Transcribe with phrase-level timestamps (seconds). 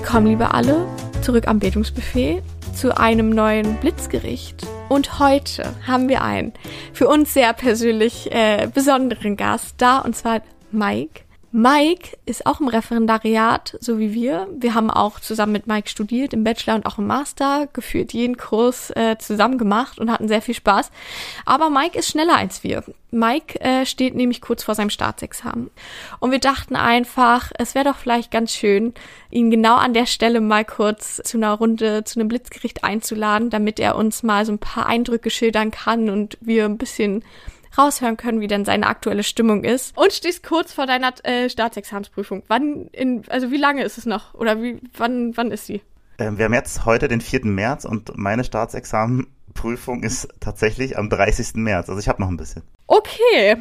[0.00, 0.88] willkommen, liebe alle,
[1.20, 2.42] zurück am Bildungsbuffet
[2.74, 4.66] zu einem neuen Blitzgericht.
[4.88, 6.54] Und heute haben wir einen
[6.94, 10.40] für uns sehr persönlich äh, besonderen Gast da, und zwar
[10.72, 11.20] Mike.
[11.52, 14.46] Mike ist auch im Referendariat, so wie wir.
[14.56, 18.36] Wir haben auch zusammen mit Mike studiert, im Bachelor und auch im Master, geführt jeden
[18.36, 20.92] Kurs äh, zusammen gemacht und hatten sehr viel Spaß.
[21.44, 22.84] Aber Mike ist schneller als wir.
[23.10, 25.70] Mike äh, steht nämlich kurz vor seinem Staatsexamen.
[26.20, 28.94] Und wir dachten einfach, es wäre doch vielleicht ganz schön,
[29.32, 33.80] ihn genau an der Stelle mal kurz zu einer Runde, zu einem Blitzgericht einzuladen, damit
[33.80, 37.24] er uns mal so ein paar Eindrücke schildern kann und wir ein bisschen
[37.76, 39.96] raushören können, wie denn seine aktuelle Stimmung ist.
[39.96, 42.42] Und stehst kurz vor deiner äh, Staatsexamensprüfung.
[42.48, 44.34] Wann in, also wie lange ist es noch?
[44.34, 45.82] Oder wie, wann, wann ist sie?
[46.18, 47.46] Ähm, wir haben jetzt heute den 4.
[47.46, 51.54] März und meine Staatsexamenprüfung ist tatsächlich am 30.
[51.54, 51.88] März.
[51.88, 52.62] Also ich habe noch ein bisschen.
[52.86, 53.56] Okay,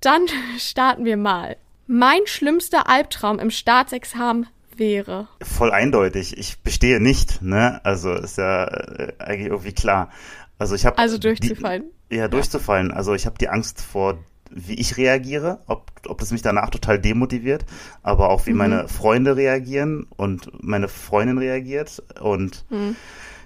[0.00, 0.26] dann
[0.58, 1.56] starten wir mal.
[1.86, 5.28] Mein schlimmster Albtraum im Staatsexamen wäre.
[5.42, 6.36] Voll eindeutig.
[6.36, 7.80] Ich bestehe nicht, ne?
[7.84, 10.10] Also ist ja äh, eigentlich irgendwie klar.
[10.58, 11.84] Also ich habe also durchzufallen.
[12.10, 12.90] Die, ja, durchzufallen.
[12.90, 14.18] Also ich habe die Angst vor,
[14.50, 17.64] wie ich reagiere, ob, ob das mich danach total demotiviert,
[18.02, 18.58] aber auch wie mhm.
[18.58, 22.02] meine Freunde reagieren und meine Freundin reagiert.
[22.20, 22.96] Und mhm.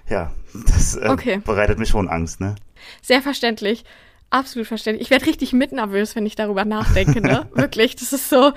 [0.09, 1.41] ja, das äh, okay.
[1.43, 2.55] bereitet mir schon Angst, ne?
[3.01, 3.85] Sehr verständlich.
[4.29, 5.05] Absolut verständlich.
[5.05, 7.47] Ich werde richtig mitnervös, wenn ich darüber nachdenke, ne?
[7.53, 7.95] Wirklich.
[7.95, 8.53] Das ist so.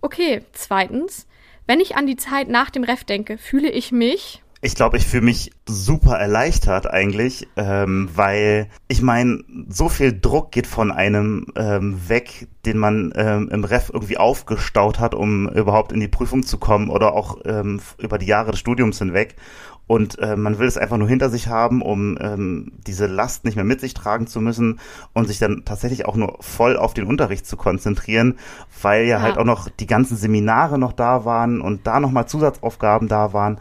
[0.00, 1.26] Okay, zweitens,
[1.66, 5.06] wenn ich an die Zeit nach dem Ref denke, fühle ich mich ich glaube, ich
[5.06, 11.48] fühle mich super erleichtert eigentlich, ähm, weil ich meine, so viel Druck geht von einem
[11.54, 16.44] ähm, weg, den man ähm, im Ref irgendwie aufgestaut hat, um überhaupt in die Prüfung
[16.44, 19.36] zu kommen oder auch ähm, über die Jahre des Studiums hinweg.
[19.86, 23.56] Und äh, man will es einfach nur hinter sich haben, um ähm, diese Last nicht
[23.56, 24.80] mehr mit sich tragen zu müssen
[25.12, 28.38] und sich dann tatsächlich auch nur voll auf den Unterricht zu konzentrieren,
[28.80, 29.22] weil ja, ja.
[29.22, 33.58] halt auch noch die ganzen Seminare noch da waren und da nochmal Zusatzaufgaben da waren.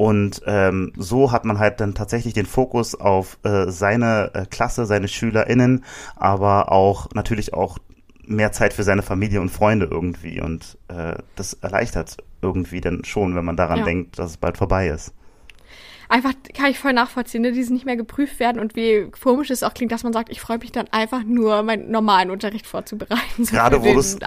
[0.00, 4.86] Und ähm, so hat man halt dann tatsächlich den Fokus auf äh, seine äh, Klasse,
[4.86, 5.84] seine SchülerInnen,
[6.16, 7.76] aber auch natürlich auch
[8.24, 10.40] mehr Zeit für seine Familie und Freunde irgendwie.
[10.40, 13.84] Und äh, das erleichtert irgendwie dann schon, wenn man daran ja.
[13.84, 15.12] denkt, dass es bald vorbei ist
[16.10, 19.62] einfach kann ich voll nachvollziehen, ne, die nicht mehr geprüft werden und wie komisch es
[19.62, 23.20] auch klingt, dass man sagt, ich freue mich dann einfach nur, meinen normalen Unterricht vorzubereiten.
[23.50, 24.18] So gerade wo du es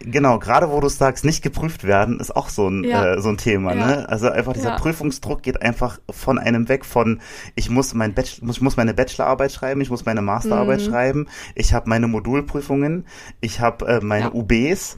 [0.00, 3.14] genau, gerade wo du sagst, nicht geprüft werden, ist auch so ein ja.
[3.14, 3.86] äh, so ein Thema, ja.
[3.86, 4.08] ne?
[4.08, 4.76] Also einfach dieser ja.
[4.76, 7.20] Prüfungsdruck geht einfach von einem weg von
[7.54, 10.84] ich muss mein Bachelor, muss, muss meine Bachelorarbeit schreiben, ich muss meine Masterarbeit mhm.
[10.84, 13.06] schreiben, ich habe meine Modulprüfungen,
[13.40, 14.96] ich habe äh, meine UBs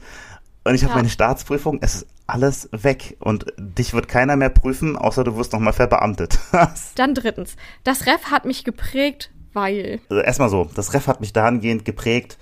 [0.63, 1.79] und ich habe meine Staatsprüfung.
[1.81, 6.39] Es ist alles weg und dich wird keiner mehr prüfen, außer du wirst nochmal verbeamtet.
[6.95, 9.99] Dann drittens, das Ref hat mich geprägt, weil.
[10.09, 12.39] Also erstmal so, das Ref hat mich dahingehend geprägt,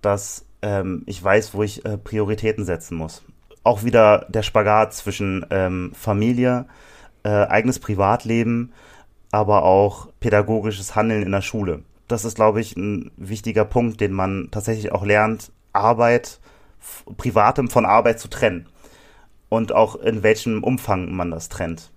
[0.00, 3.24] dass ähm, ich weiß, wo ich äh, Prioritäten setzen muss.
[3.64, 6.66] Auch wieder der Spagat zwischen ähm, Familie,
[7.24, 8.72] äh, eigenes Privatleben,
[9.32, 11.82] aber auch pädagogisches Handeln in der Schule.
[12.06, 16.38] Das ist, glaube ich, ein wichtiger Punkt, den man tatsächlich auch lernt, Arbeit,
[17.16, 18.68] Privatem von Arbeit zu trennen
[19.52, 21.90] und auch in welchem Umfang man das trennt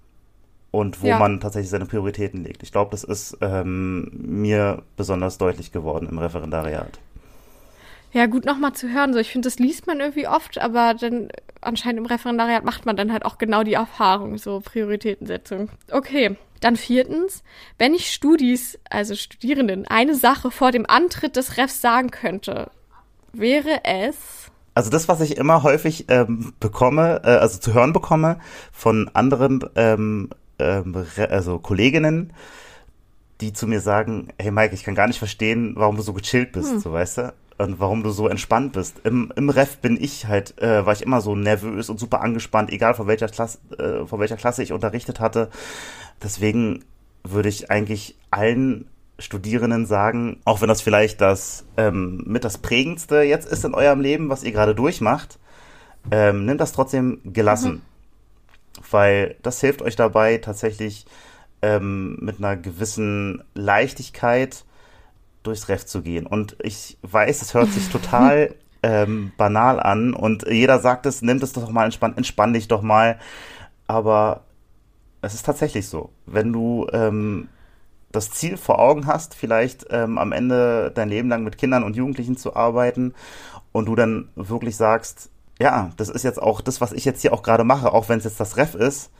[0.71, 1.17] und wo ja.
[1.17, 2.63] man tatsächlich seine Prioritäten legt.
[2.63, 6.99] Ich glaube, das ist ähm, mir besonders deutlich geworden im Referendariat.
[8.11, 9.13] Ja, gut nochmal zu hören.
[9.13, 11.29] So, ich finde, das liest man irgendwie oft, aber dann
[11.61, 15.69] anscheinend im Referendariat macht man dann halt auch genau die Erfahrung, so Prioritätensetzung.
[15.89, 17.41] Okay, dann viertens,
[17.77, 22.69] wenn ich Studis, also Studierenden, eine Sache vor dem Antritt des Refs sagen könnte,
[23.31, 28.37] wäre es also das, was ich immer häufig ähm, bekomme, äh, also zu hören bekomme
[28.71, 32.33] von anderen ähm, ähm, also Kolleginnen,
[33.41, 36.51] die zu mir sagen, hey Mike, ich kann gar nicht verstehen, warum du so gechillt
[36.51, 36.79] bist, hm.
[36.79, 37.33] so weißt du?
[37.57, 38.99] Und warum du so entspannt bist.
[39.05, 42.69] Im, im Ref bin ich halt, äh, war ich immer so nervös und super angespannt,
[42.69, 45.49] egal von welcher Klasse, äh, von welcher Klasse ich unterrichtet hatte.
[46.21, 46.83] Deswegen
[47.23, 48.87] würde ich eigentlich allen
[49.17, 54.01] Studierenden sagen, auch wenn das vielleicht das ähm, mit das prägendste jetzt ist in eurem
[54.01, 55.39] Leben, was ihr gerade durchmacht,
[56.11, 58.81] ähm, nimmt das trotzdem gelassen, mhm.
[58.91, 61.05] weil das hilft euch dabei tatsächlich
[61.61, 64.65] ähm, mit einer gewissen Leichtigkeit
[65.43, 66.27] durchs Ref zu gehen.
[66.27, 71.41] Und ich weiß, es hört sich total ähm, banal an und jeder sagt es, nimmt
[71.41, 73.19] es doch mal entspannt, entspann dich doch mal,
[73.87, 74.43] aber
[75.21, 76.11] es ist tatsächlich so.
[76.25, 77.47] Wenn du ähm,
[78.15, 81.95] das Ziel vor Augen hast, vielleicht ähm, am Ende dein Leben lang mit Kindern und
[81.95, 83.13] Jugendlichen zu arbeiten
[83.71, 85.29] und du dann wirklich sagst,
[85.59, 88.17] ja, das ist jetzt auch das, was ich jetzt hier auch gerade mache, auch wenn
[88.17, 89.11] es jetzt das Ref ist,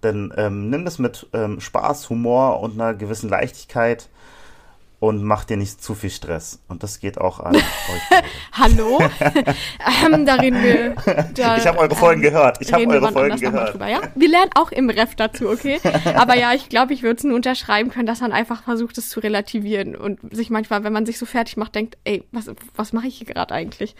[0.00, 4.08] dann ähm, nimm das mit ähm, Spaß, Humor und einer gewissen Leichtigkeit
[5.04, 6.62] und mach dir nicht zu viel Stress.
[6.68, 7.62] Und das geht auch an euch.
[8.52, 8.98] Hallo?
[10.06, 10.94] ähm, da reden wir.
[11.34, 12.58] Da, ich habe eure Folgen ähm, gehört.
[12.60, 13.74] Ich habe eure Folgen gehört.
[13.74, 14.00] Drüber, ja?
[14.14, 15.78] Wir lernen auch im Ref dazu, okay?
[16.14, 19.10] Aber ja, ich glaube, ich würde es nur unterschreiben können, dass man einfach versucht, es
[19.10, 22.92] zu relativieren und sich manchmal, wenn man sich so fertig macht, denkt, ey, was, was
[22.92, 23.94] mache ich hier gerade eigentlich?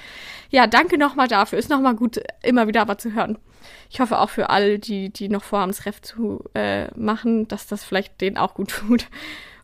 [0.51, 1.59] Ja, danke nochmal dafür.
[1.59, 3.39] Ist nochmal gut, immer wieder aber zu hören.
[3.91, 7.67] Ich hoffe auch für alle, die, die noch vorhaben, das Ref zu äh, machen, dass
[7.67, 9.07] das vielleicht denen auch gut tut.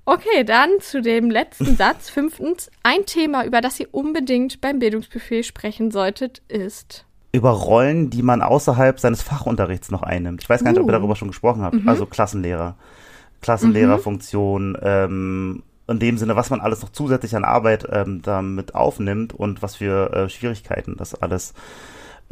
[0.04, 2.10] Okay, dann zu dem letzten Satz.
[2.10, 8.22] Fünftens, ein Thema, über das ihr unbedingt beim Bildungsbuffet sprechen solltet, ist über Rollen, die
[8.22, 10.42] man außerhalb seines Fachunterrichts noch einnimmt.
[10.42, 10.82] Ich weiß gar nicht, uh.
[10.82, 10.98] ob ihr uh.
[10.98, 11.76] darüber schon gesprochen habt.
[11.76, 11.88] Mhm.
[11.88, 12.76] Also Klassenlehrer,
[13.40, 14.78] Klassenlehrerfunktion, mhm.
[14.82, 19.62] ähm, in dem Sinne, was man alles noch zusätzlich an Arbeit ähm, damit aufnimmt und
[19.62, 21.54] was für äh, Schwierigkeiten das alles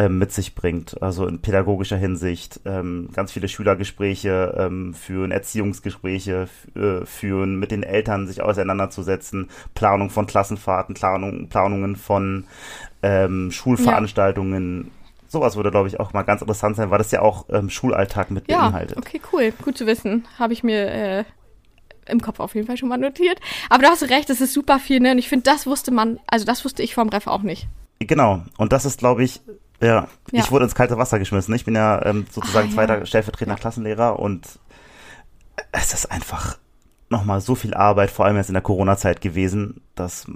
[0.06, 1.02] mit sich bringt.
[1.02, 7.82] Also in pädagogischer Hinsicht ähm, ganz viele Schülergespräche ähm, führen, Erziehungsgespräche äh, führen, mit den
[7.82, 12.44] Eltern sich auseinanderzusetzen, Planung von Klassenfahrten, Planung, Planungen von
[13.02, 14.84] ähm, Schulveranstaltungen.
[14.84, 14.90] Ja.
[15.26, 18.30] Sowas würde, glaube ich, auch mal ganz interessant sein, weil das ja auch ähm, Schulalltag
[18.30, 18.96] mit ja, beinhaltet.
[18.96, 19.52] Okay, cool.
[19.62, 20.26] Gut zu wissen.
[20.38, 21.24] Habe ich mir äh,
[22.06, 23.40] im Kopf auf jeden Fall schon mal notiert.
[23.68, 25.12] Aber du hast recht, es ist super viel, ne?
[25.12, 27.66] Und ich finde, das wusste man, also das wusste ich vom Ref auch nicht.
[27.98, 28.42] Genau.
[28.56, 29.40] Und das ist, glaube ich,
[29.80, 31.54] ja, ja, ich wurde ins kalte Wasser geschmissen.
[31.54, 33.06] Ich bin ja ähm, sozusagen ah, zweiter ja.
[33.06, 33.60] stellvertretender ja.
[33.60, 34.46] Klassenlehrer und
[35.72, 36.58] es ist einfach
[37.10, 40.26] nochmal so viel Arbeit, vor allem jetzt in der Corona-Zeit gewesen, dass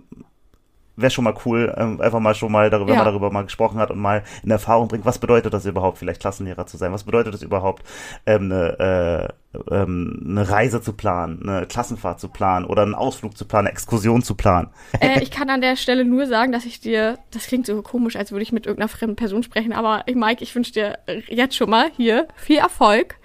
[0.97, 2.99] wäre schon mal cool, ähm, einfach mal schon mal darüber, ja.
[2.99, 5.99] wenn man darüber mal gesprochen hat und mal in Erfahrung bringt, was bedeutet das überhaupt,
[5.99, 7.83] vielleicht Klassenlehrer zu sein, was bedeutet das überhaupt,
[8.27, 9.33] ähm, eine, äh,
[9.71, 13.73] ähm, eine Reise zu planen, eine Klassenfahrt zu planen oder einen Ausflug zu planen, eine
[13.73, 14.71] Exkursion zu planen.
[15.01, 18.17] Äh, ich kann an der Stelle nur sagen, dass ich dir, das klingt so komisch,
[18.17, 21.71] als würde ich mit irgendeiner fremden Person sprechen, aber Mike, ich wünsche dir jetzt schon
[21.71, 23.17] mal hier viel Erfolg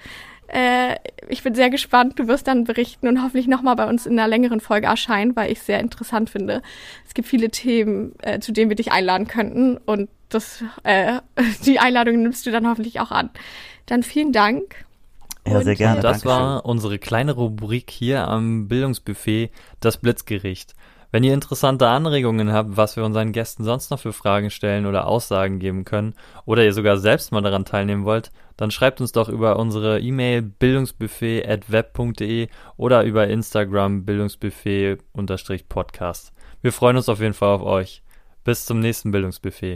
[0.47, 0.95] äh,
[1.27, 2.17] ich bin sehr gespannt.
[2.19, 5.51] Du wirst dann berichten und hoffentlich nochmal bei uns in einer längeren Folge erscheinen, weil
[5.51, 6.61] ich es sehr interessant finde.
[7.05, 11.19] Es gibt viele Themen, äh, zu denen wir dich einladen könnten und das, äh,
[11.65, 13.29] die Einladung nimmst du dann hoffentlich auch an.
[13.85, 14.86] Dann vielen Dank.
[15.49, 16.01] Ja, sehr gerne.
[16.01, 16.31] Das Dankeschön.
[16.31, 19.49] war unsere kleine Rubrik hier am Bildungsbuffet,
[19.79, 20.75] das Blitzgericht.
[21.09, 25.07] Wenn ihr interessante Anregungen habt, was wir unseren Gästen sonst noch für Fragen stellen oder
[25.07, 26.15] Aussagen geben können,
[26.45, 30.41] oder ihr sogar selbst mal daran teilnehmen wollt, dann schreibt uns doch über unsere E-Mail
[30.41, 36.33] bildungsbuffet.web.de oder über Instagram bildungsbuffet-podcast.
[36.61, 38.01] Wir freuen uns auf jeden Fall auf euch.
[38.43, 39.75] Bis zum nächsten Bildungsbuffet.